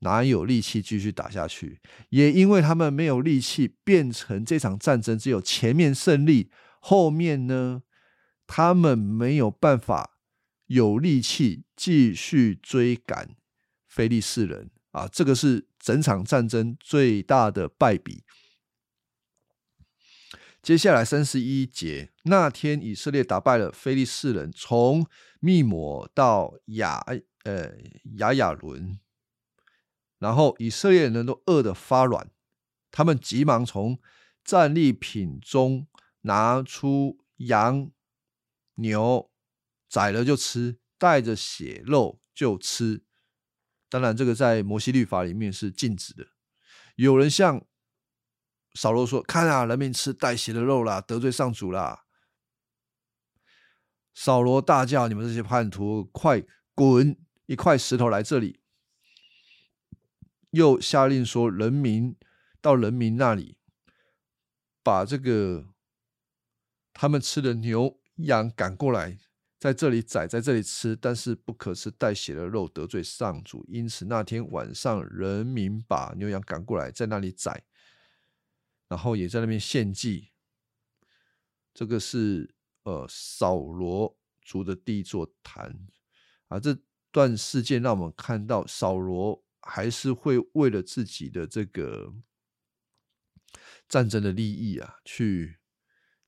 [0.00, 1.80] 哪有力气继续打下去？
[2.10, 7.82] 也因为他们没有力气，变成这场战争只有前面胜利，后面呢，
[8.46, 10.18] 他们没有办法
[10.66, 13.36] 有力气继续追赶
[13.86, 15.06] 菲利士人啊！
[15.08, 18.24] 这个是整场战争最大的败笔。
[20.62, 25.06] 接下来三十一节，那天以色列打败了非利士人，从
[25.40, 27.04] 密摩到亚
[27.42, 27.72] 呃
[28.16, 28.98] 亚亚伦，
[30.18, 32.30] 然后以色列人都饿得发软，
[32.90, 33.98] 他们急忙从
[34.42, 35.86] 战利品中
[36.22, 37.90] 拿出羊、
[38.74, 39.30] 牛，
[39.88, 43.04] 宰了就吃，带着血肉就吃。
[43.88, 46.28] 当然，这个在摩西律法里面是禁止的。
[46.96, 47.64] 有人向
[48.74, 52.06] 扫罗说：“看啊，人民吃带血的肉啦，得罪上主啦！”
[54.14, 57.16] 扫罗大叫：“你们这些叛徒，快滚！
[57.46, 58.60] 一块石头来这里！”
[60.50, 62.16] 又下令说：“人民
[62.60, 63.58] 到人民那里，
[64.82, 65.68] 把这个
[66.92, 69.18] 他们吃的牛羊赶过来，
[69.58, 73.64] 在这里宰，在这里吃，但是不可吃带血的肉，得罪上主。
[73.68, 77.64] 因此那天晚上，人民把牛羊赶过来，在那里宰。”
[78.86, 80.30] 然后也在那边献祭，
[81.72, 85.88] 这个是呃扫罗族的第一座坛
[86.48, 86.60] 啊。
[86.60, 86.76] 这
[87.10, 92.12] 段事件让我们看到扫罗还是会为了自己的这个
[93.88, 95.58] 战争的利益啊，去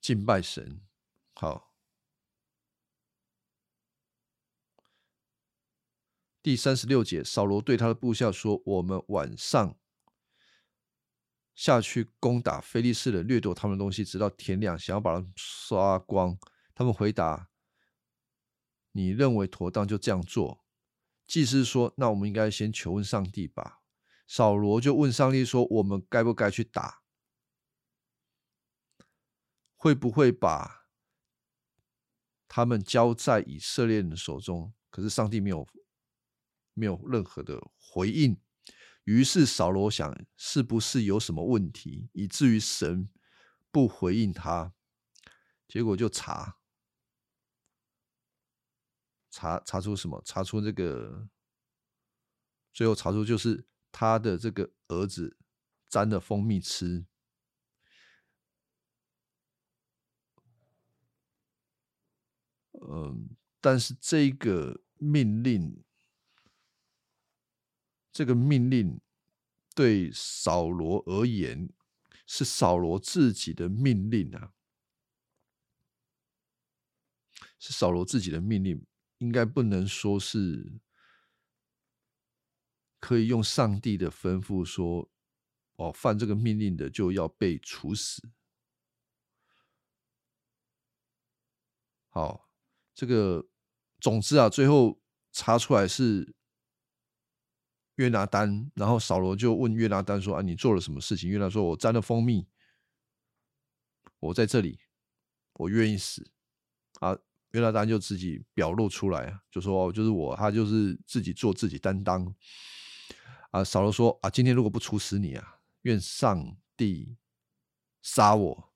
[0.00, 0.80] 敬拜神。
[1.34, 1.65] 好，
[6.46, 9.76] 第三十六节，扫罗对他的部下说：“我们晚上。”
[11.56, 16.38] 下去攻打菲利士人，掠夺他们的东西，直到天亮，想要把他们刷光。
[16.72, 17.48] 他们回答
[18.94, 20.64] ：“你认为妥当，就这样做。”
[21.26, 23.80] 祭司说：“那我们应该先求问上帝吧。”
[24.28, 27.02] 扫罗就问上帝说：“我们该不该去打？
[29.74, 30.86] 会不会把
[32.46, 35.66] 他们交在以色列人手中？”可是上帝没有
[36.76, 38.38] 没有任何的回应。
[39.04, 43.08] 于是扫罗想，是不是有什么问题，以至于神
[43.70, 44.74] 不回应他？
[45.68, 46.58] 结果就查，
[49.30, 50.20] 查查出什么？
[50.24, 51.28] 查出这个，
[52.72, 55.36] 最后查出就是他的这个儿子
[55.88, 57.06] 沾了蜂蜜吃。
[62.72, 65.85] 嗯，但是这个命令。
[68.16, 68.98] 这个命令
[69.74, 71.68] 对扫罗而言
[72.26, 74.54] 是扫罗自己的命令啊，
[77.58, 78.86] 是扫罗自己的命令，
[79.18, 80.80] 应该不能说是
[82.98, 85.10] 可以用上帝的吩咐说，
[85.74, 88.30] 哦，犯这个命令的就要被处死。
[92.08, 92.48] 好，
[92.94, 93.46] 这个
[94.00, 96.34] 总之啊，最后查出来是。
[97.96, 102.46] 约拿丹，然后扫罗就问约拿丹说：“啊，你做了什么事情？”约拿说：“我沾了蜂蜜，
[104.20, 104.80] 我在这里，
[105.54, 106.30] 我愿意死。”
[107.00, 107.16] 啊，
[107.52, 112.34] 约拿丹就自己表露出来，就说：“就是我，他就是自己做自己担当。”
[113.50, 117.16] 啊，扫罗说：“啊，今天如果不处死你啊，愿上帝
[118.02, 118.72] 杀我。”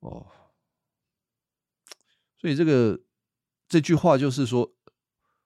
[0.00, 0.26] 哦，
[2.36, 3.00] 所以这个
[3.66, 4.74] 这句话就是说，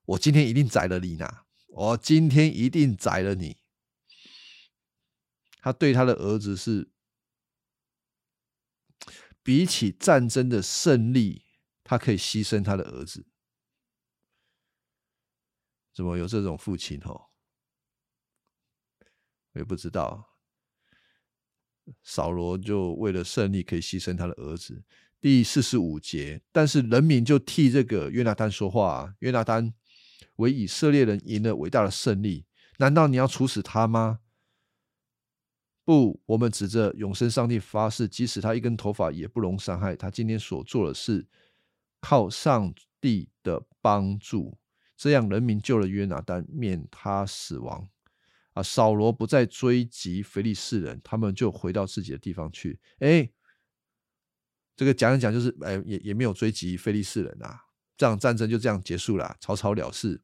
[0.04, 1.44] 我今天一定宰了你呐。
[1.68, 3.58] 我今天一定宰了你。
[5.60, 6.90] 他对他的儿子是
[9.42, 11.44] 比起战争的胜利，
[11.84, 13.26] 他可以牺牲他的儿子。
[15.92, 17.00] 怎么有这种父亲？
[17.04, 17.30] 哦，
[19.52, 20.36] 我也不知道。
[22.02, 24.84] 扫罗就为了胜利，可以牺牲他的儿子。
[25.20, 29.14] 第四十五节，但是人民就替这个约拿丹说话。
[29.18, 29.74] 约拿丹。
[30.36, 32.46] 为以色列人赢了伟大的胜利，
[32.78, 34.20] 难道你要处死他吗？
[35.84, 39.96] 不，我们指着永生上帝发誓，即使他一根头发也不容伤害。
[39.96, 41.26] 他今天所做的事
[42.00, 44.58] 靠上帝的帮助，
[44.96, 47.88] 这样人民救了约拿丹，免他死亡。
[48.52, 52.78] 啊，扫罗不再追击腓利士人，他们就回到自己的地方去。
[52.98, 53.30] 哎，
[54.76, 57.64] 这个讲一讲，就是哎，也也没有追击腓利士人啊，
[57.98, 60.22] 这场战争就这样结束了，草草了事。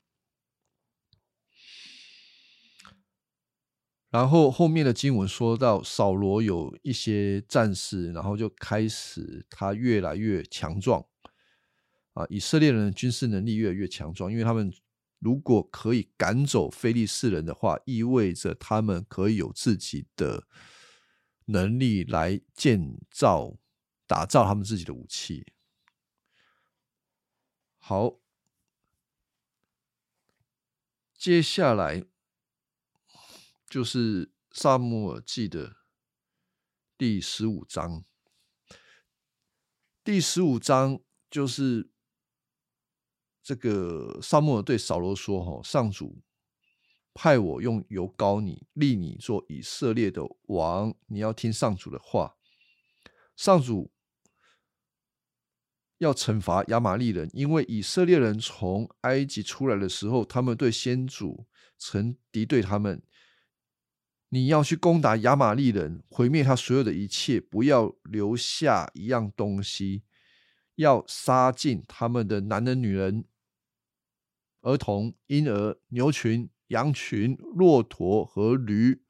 [4.10, 11.04] 然后后面的经文说到，扫罗有一些战士，然后就开始他越来越强壮
[12.12, 14.72] 啊，以色列人的军事能力越来越强壮，因为他们
[15.18, 20.46] 如果可以赶走非利士人的话，意味着他们可以有自己的
[21.46, 23.56] 能力来建造、
[24.06, 25.44] 打造他们自己的武器。
[27.87, 28.18] 好，
[31.18, 32.07] 接下来。
[33.68, 35.76] 就是《萨姆尔记》的
[36.97, 38.07] 第十五章。
[40.03, 41.91] 第十五章就是
[43.43, 46.22] 这个萨姆尔对扫罗说：“哈，上主
[47.12, 52.39] 派我用油膏你，立你做以色列的王，你要听上主的话。
[53.37, 53.93] 上主
[56.05, 61.46] 要惩罚亚玛利人，因为以色列人从埃及出来的时候，他们对先祖
[61.76, 63.02] 曾敌对他们。”
[64.30, 70.02] 你要去攻打亚玛利人，毁灭他所有的一切，不要留下一样东西，
[70.74, 73.24] 要杀尽他们的男人、女人、
[74.62, 79.05] 儿童、婴儿、牛群、羊群、骆驼和驴。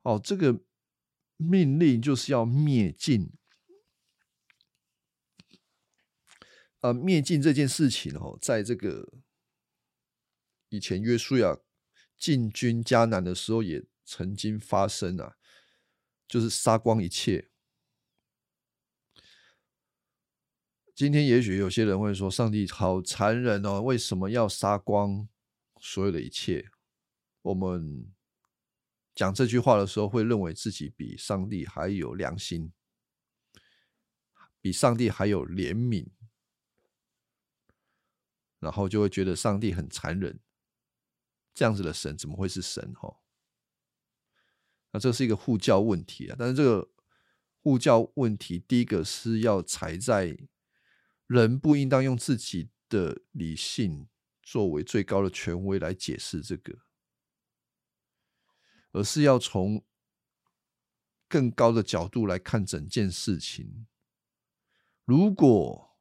[0.00, 0.62] 哦，这个
[1.36, 3.32] 命令就是要灭尽。
[6.80, 9.12] 呃，灭尽这件事情哦，在这个
[10.68, 11.58] 以前约书亚。
[12.18, 15.36] 进军迦南的时候也曾经发生啊，
[16.26, 17.50] 就是杀光一切。
[20.94, 25.28] 今天也许有些人会说，上帝好残忍哦，为什么要杀光
[25.78, 26.70] 所有的一切？
[27.42, 28.10] 我们
[29.16, 32.70] 讲这句话的时候，会认为自己比上帝还有良心，
[34.60, 36.06] 比上帝还有怜悯，
[38.60, 40.38] 然后就会觉得上帝很残忍。
[41.54, 42.92] 这样子的神怎么会是神？
[42.92, 43.16] 哈，
[44.92, 46.36] 那这是一个护教问题啊。
[46.38, 46.90] 但是这个
[47.62, 50.36] 护教问题，第一个是要踩在
[51.26, 54.06] 人不应当用自己的理性
[54.42, 56.85] 作为最高的权威来解释这个，
[58.96, 59.84] 而是要从
[61.28, 63.86] 更高的角度来看整件事情。
[65.04, 65.98] 如果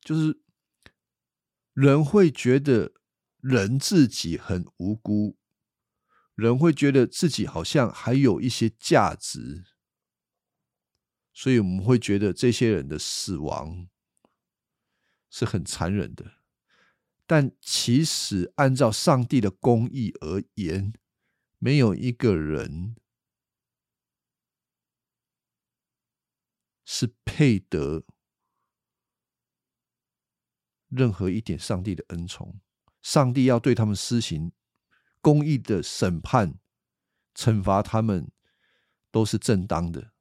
[0.00, 0.42] 就是。
[1.76, 2.94] 人会觉得
[3.36, 5.36] 人自己很无辜，
[6.34, 9.62] 人会觉得自己好像还有一些价值，
[11.34, 13.90] 所以我们会觉得这些人的死亡
[15.28, 16.35] 是很残忍的。
[17.26, 20.92] 但其实按照上帝的公义而言，
[21.58, 22.94] 没有一个人
[26.84, 28.04] 是配得。
[30.88, 32.60] 任何一点上帝的恩宠，
[33.02, 34.52] 上帝要对他们施行
[35.20, 36.60] 公义的审判，
[37.34, 38.30] 惩罚他们
[39.10, 40.12] 都是正当的。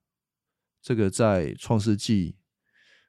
[0.81, 2.39] 这个在创世纪、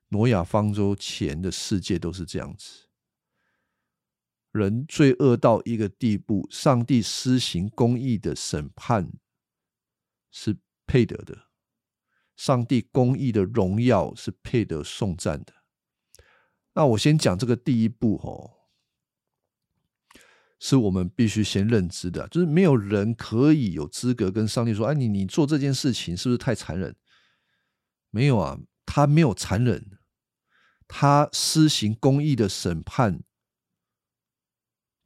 [0.08, 2.85] 挪亚方舟前的世界都是这样子。
[4.56, 9.12] 人罪恶到一个地步，上帝施行公义的审判
[10.30, 11.48] 是配得的，
[12.36, 15.52] 上帝公义的荣耀是配得颂赞的。
[16.74, 18.50] 那我先讲这个第一步，哦，
[20.58, 26.96] 是我们必须先认知的，就是没有人可以有资格跟上帝说：“哎，你你做这件事情是不是太残忍？”
[28.10, 29.98] 没有啊，他没有残忍，
[30.86, 33.22] 他施行公义的审判，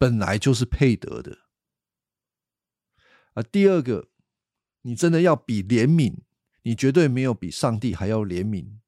[0.01, 1.41] 本来就是配得的。
[3.35, 4.09] 啊，第二个，
[4.81, 6.21] 你真的要比怜悯，
[6.63, 8.79] 你绝对没有比上帝还要怜悯。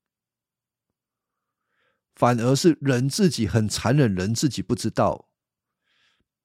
[2.14, 5.28] 反而是人自己很残忍，人自己不知道。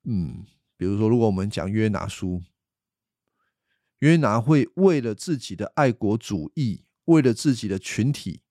[0.03, 0.45] 嗯，
[0.75, 2.43] 比如说，如果我们讲约拿书，
[3.99, 8.41] 约拿会为了自己的爱国主义，为了自己的群体，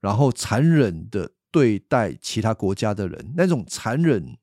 [0.00, 4.38] 然后残忍的对待其他国家的人，那种残忍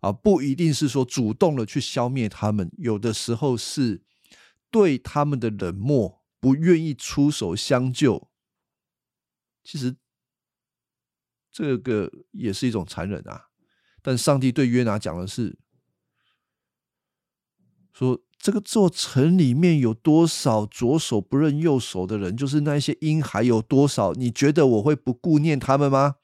[0.00, 4.02] 啊，不一定是说主动的去消灭他们，有的时候是
[4.70, 8.30] 对他们的冷漠，不愿意出手相救。
[9.64, 9.96] 其实，
[11.50, 13.48] 这个也是一种残忍啊。
[14.00, 15.58] 但上帝对约拿讲的是：
[17.92, 24.12] 说这个座城里面有多少左手不认右手的人，就是那些婴孩有多少？
[24.12, 26.16] 你觉得我会不顾念他们吗？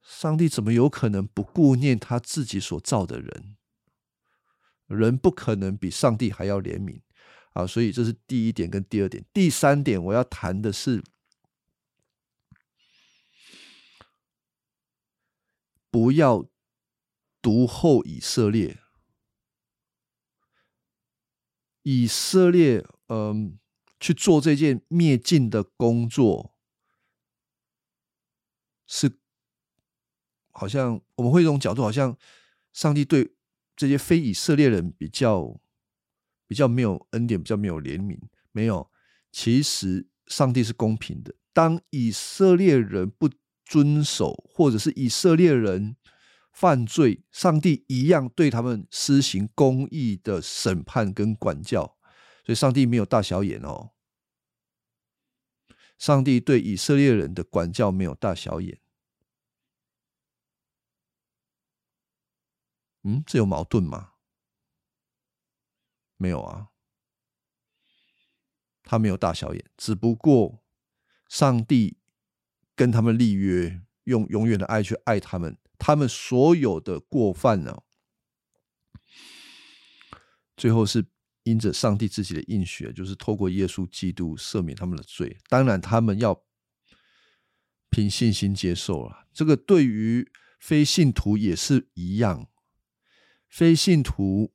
[0.00, 3.56] 上帝怎么有可能不顾念他自己所造的人？
[4.86, 7.00] 人不可能比上帝还要怜悯。
[7.54, 9.24] 啊，所以这是第一点跟第二点。
[9.32, 11.02] 第三点，我要谈的是，
[15.90, 16.48] 不要
[17.42, 18.83] 独后以色列。
[21.84, 23.58] 以色列，嗯，
[24.00, 26.54] 去做这件灭尽的工作，
[28.86, 29.12] 是
[30.50, 32.16] 好像我们会一种角度，好像
[32.72, 33.34] 上帝对
[33.76, 35.60] 这些非以色列人比较
[36.46, 38.18] 比较没有恩典，比较没有怜悯。
[38.50, 38.90] 没有，
[39.30, 41.34] 其实上帝是公平的。
[41.52, 43.30] 当以色列人不
[43.64, 45.96] 遵守，或者是以色列人。
[46.54, 51.98] 犯罪，上帝一样对他们施行公义的审判跟管教，
[52.46, 53.90] 所以上帝没有大小眼哦。
[55.98, 58.80] 上帝对以色列人的管教没有大小眼，
[63.02, 64.12] 嗯，这有矛盾吗？
[66.16, 66.68] 没有啊，
[68.84, 70.62] 他没有大小眼，只不过
[71.28, 71.98] 上帝
[72.76, 75.58] 跟他们立约，用永远的爱去爱他们。
[75.78, 77.82] 他们所有的过犯呢，
[80.56, 81.06] 最后是
[81.42, 85.36] 因着上帝自己的应许，就是透过耶稣基督赦免他们的罪。
[85.48, 86.42] 当然，他们要
[87.90, 89.26] 凭信心接受了。
[89.32, 92.48] 这个对于非信徒也是一样，
[93.48, 94.54] 非信徒，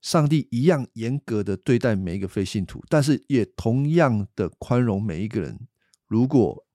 [0.00, 5.68] 上帝一样严格的对待每一个非信徒，但是也同样的宽容每一个人。
[6.06, 6.66] 如果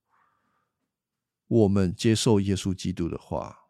[1.53, 3.69] 我们接受耶稣基督的话，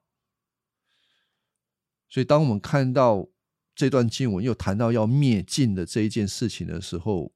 [2.07, 3.27] 所以当我们看到
[3.75, 7.33] 这段经文又谈到要灭尽的这一件事情的时候，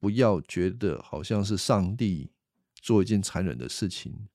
[0.00, 2.32] 不要觉得好像是上帝
[2.74, 4.28] 做一件残忍的事情，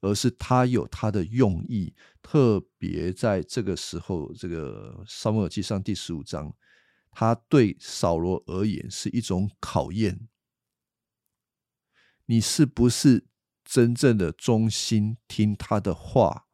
[0.00, 1.94] 而是他有他的用意。
[2.20, 6.52] 特别在这个时候，这个撒母耳记上第十五章，
[7.12, 10.28] 他对扫罗而言是一种考验：
[12.26, 13.28] 你是不是？
[13.70, 16.46] 真正的忠心听他的话，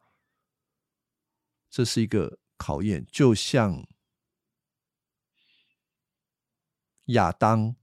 [1.69, 3.07] 这是一个考验。
[3.09, 3.87] 就像
[7.05, 7.77] 亚当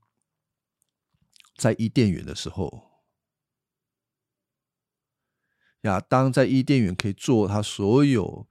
[1.55, 3.01] 在伊甸园的时候，
[5.81, 8.47] 亚当在伊甸园可以做他所有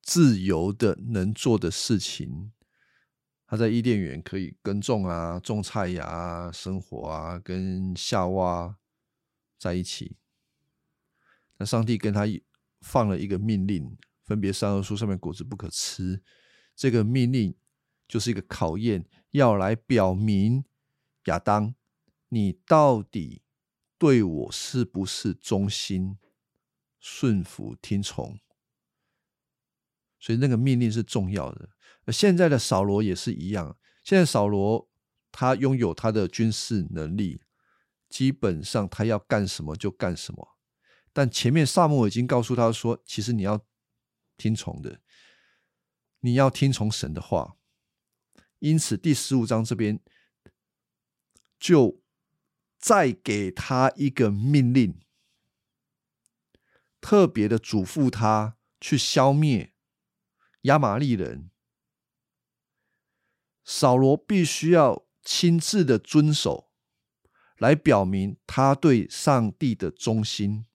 [0.00, 2.52] 自由的能做的事情。
[3.48, 8.78] 他在伊甸园可以耕种啊，种菜呀，生活啊，跟夏娃。
[9.64, 10.18] 在一起，
[11.56, 12.24] 那上帝跟他
[12.82, 16.22] 放了一个命令，分别三恶树上面果子不可吃。
[16.76, 17.54] 这个命令
[18.06, 20.66] 就是一个考验，要来表明
[21.24, 21.74] 亚当，
[22.28, 23.40] 你到底
[23.96, 26.18] 对我是不是忠心、
[27.00, 28.38] 顺服、听从？
[30.20, 31.70] 所以那个命令是重要的。
[32.12, 34.90] 现在的扫罗也是一样，现在扫罗
[35.32, 37.40] 他拥有他的军事能力。
[38.14, 40.56] 基本上他要干什么就干什么，
[41.12, 43.66] 但前面萨母已经告诉他说，其实你要
[44.36, 45.00] 听从的，
[46.20, 47.56] 你要听从神的话。
[48.60, 49.98] 因此第十五章这边
[51.58, 52.04] 就
[52.78, 55.00] 再给他一个命令，
[57.00, 59.74] 特别的嘱咐他去消灭
[60.60, 61.50] 亚玛利人。
[63.64, 66.70] 扫罗必须要亲自的遵守。
[67.64, 70.66] 来表明他对上帝的忠心，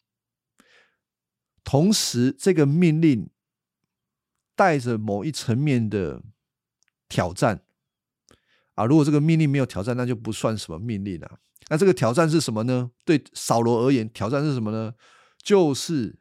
[1.63, 3.29] 同时这个命令
[4.55, 6.23] 带着某一层面的
[7.07, 7.63] 挑战
[8.73, 8.85] 啊。
[8.85, 11.37] 如果这个命令没有挑战，那就不算什么命令啊。
[11.69, 12.89] 那这个挑战是什么呢？
[13.05, 14.95] 对扫罗而言，挑战是什么呢？
[15.37, 16.17] 就是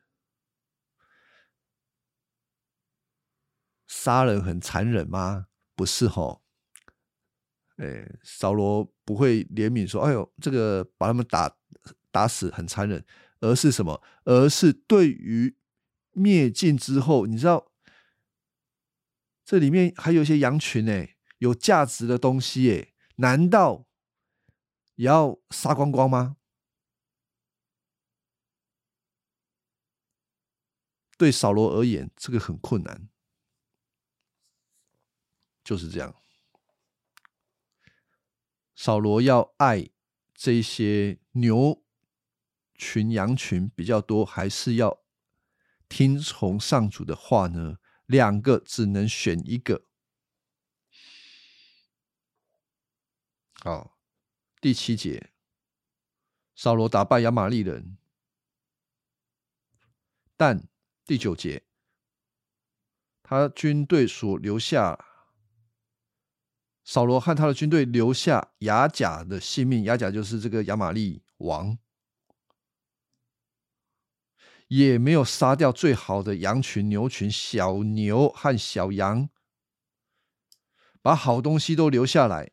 [3.86, 5.46] 杀人很残忍吗？
[5.74, 6.42] 不是吼。
[7.79, 11.57] 哎，扫罗不会怜悯说：“哎呦，这个把他们打
[12.12, 13.05] 打死很残忍。”
[13.41, 14.03] 而是什么？
[14.24, 15.57] 而是对于
[16.11, 17.70] 灭尽之后，你知道
[19.45, 23.87] 这里面还有一些羊群哎，有价值的东西哎，难道
[24.97, 26.37] 也要杀光光吗？
[31.16, 33.09] 对扫罗而言，这个很困难，
[35.62, 36.12] 就是这样。
[38.81, 39.91] 扫罗要爱
[40.33, 41.83] 这些牛
[42.76, 45.03] 群、羊群比较多，还是要
[45.89, 47.79] 听从上主的话呢？
[48.07, 49.83] 两个只能选一个。
[53.55, 53.99] 好，
[54.61, 55.33] 第七节，
[56.55, 57.99] 扫罗打败亚玛利人，
[60.37, 60.68] 但
[61.05, 61.64] 第九节，
[63.24, 65.05] 他军队所留下。
[66.91, 71.76] 扫罗和他的军队留下雅甲的性命，雅甲就是这个亚玛利王。
[74.68, 79.28] 也没有杀掉最好的羊群、牛群、小牛和小羊，
[81.03, 82.53] 把好东西都留下来，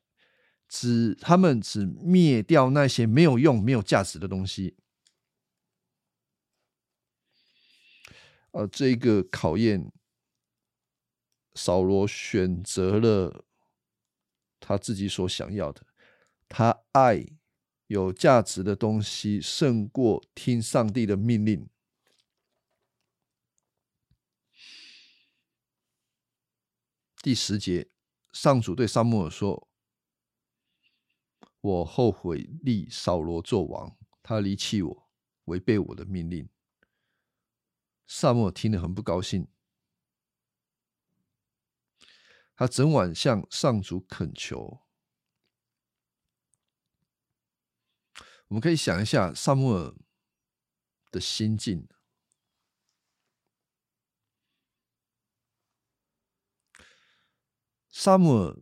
[0.68, 4.76] 只他们只灭掉那些没有用、没有价值的东西。
[8.52, 9.94] 呃，这个考验，
[11.54, 13.46] 扫罗选择了
[14.68, 15.86] 他自己所想要的，
[16.50, 17.24] 他爱
[17.86, 21.70] 有价值的东西胜过听上帝的命令。
[27.22, 27.92] 第十节，
[28.34, 29.68] 上主对撒母耳说
[31.62, 35.10] ：“我后悔立扫罗做王，他离弃我，
[35.44, 36.50] 违背我的命令。”
[38.08, 39.48] 萨母尔听了很不高兴，
[42.56, 44.82] 他整晚向上主恳求。
[48.48, 49.96] 我们可以想一下萨母尔
[51.12, 51.88] 的心境。
[57.90, 58.62] 萨姆尔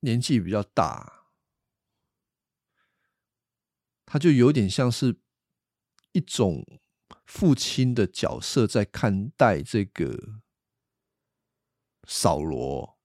[0.00, 1.26] 年纪比较大，
[4.04, 5.20] 他就有点像是
[6.12, 6.80] 一种
[7.24, 10.40] 父亲的角色在看待这个
[12.06, 12.95] 扫罗。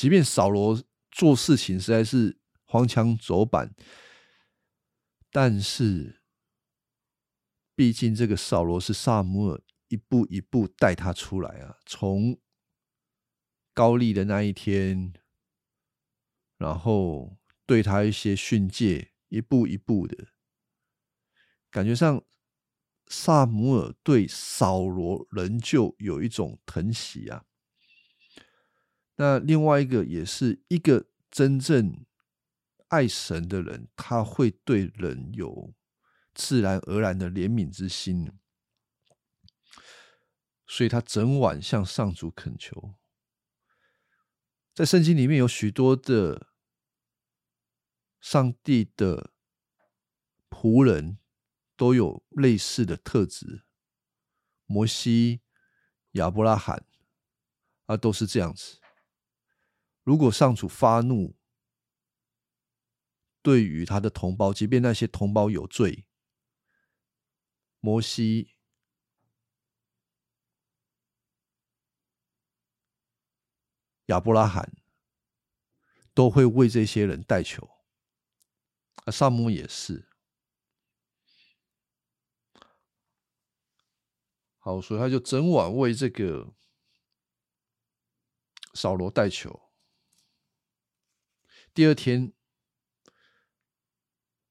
[0.00, 3.74] 即便扫罗做事情实在是荒腔走板，
[5.30, 6.22] 但是
[7.74, 12.40] 毕竟这个扫罗是萨姆尔一步一步带他出来啊，从。
[13.74, 15.12] 高丽的那一天，
[16.56, 20.28] 然后对他一些训诫，一步一步的，
[21.70, 22.22] 感觉上
[23.06, 27.44] 萨姆尔对扫罗仍旧有一种疼惜啊。
[29.20, 32.06] 那另外一个也是一个真正
[32.88, 35.74] 爱神的人，他会对人有
[36.32, 38.32] 自然而然的怜悯之心，
[40.66, 42.94] 所以他整晚向上主恳求。
[44.74, 46.46] 在圣经里面有许多的
[48.22, 49.32] 上帝的
[50.48, 51.18] 仆人，
[51.76, 53.64] 都有类似的特质。
[54.64, 55.42] 摩西、
[56.12, 56.86] 亚伯拉罕
[57.84, 58.79] 啊，都是这样子。
[60.10, 61.36] 如果上主发怒，
[63.42, 66.04] 对于他的同胞，即便那些同胞有罪，
[67.78, 68.56] 摩西。
[74.06, 74.76] 亚伯拉罕
[76.12, 77.70] 都会为这些人代求，
[79.04, 80.08] 啊，萨姆也是。
[84.58, 86.52] 好，所以他就整晚为这个
[88.74, 89.69] 扫罗代求。
[91.72, 92.32] 第二天，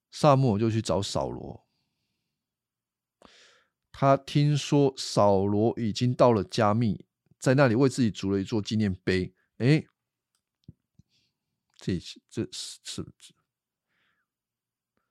[0.09, 1.67] 萨姆就去找扫罗，
[3.91, 7.05] 他听说扫罗已经到了加密，
[7.37, 9.35] 在那里为自己筑了一座纪念碑。
[9.57, 9.85] 哎，
[11.75, 11.99] 这
[12.29, 13.05] 这是是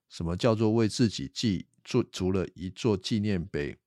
[0.09, 3.79] 什么叫做为自己记做筑了一座纪念碑？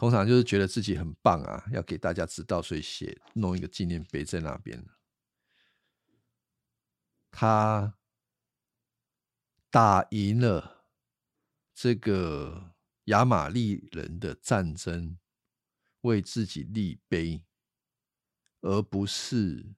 [0.00, 4.82] 通常就是觉得自己很棒啊，要给大家知道，所以写弄一个纪念碑在那边。
[7.30, 7.98] 他
[9.68, 10.86] 打赢了
[11.74, 12.72] 这个
[13.04, 15.18] 亚玛利人的战争。
[16.02, 17.44] 为自己立碑，
[18.62, 19.74] 而不是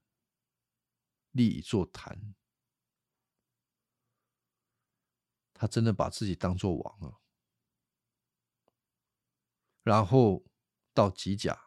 [1.33, 2.33] 立一座坛。
[5.53, 7.22] 他真的把自己当做王了。
[9.83, 10.45] 然后
[10.95, 11.59] 到吉甲，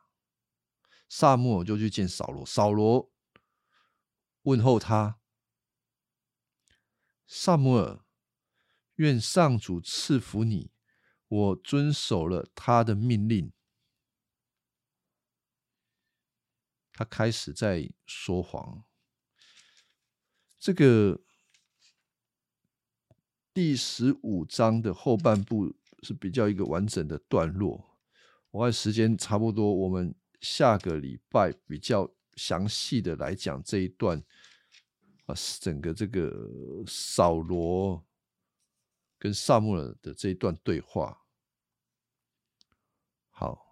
[1.10, 2.46] 萨母尔就去见扫罗。
[2.46, 3.12] 扫罗
[4.44, 5.20] 问候他
[7.28, 8.06] ：“萨母尔，
[8.96, 10.72] 愿上主赐福你。
[11.28, 13.52] 我遵守了他的命令。”
[16.94, 18.86] 他开始在说谎。
[20.58, 21.22] 这个
[23.54, 27.95] 第十五章的后半部是比较一个完整的段落。
[28.56, 34.18] 我看时间差不多，我们下个礼拜比较详细的来讲这一段
[35.26, 36.32] 啊，整个这个
[36.88, 38.02] 扫罗
[39.20, 41.26] 跟萨穆尔的这一段对话。
[43.30, 43.65] 好。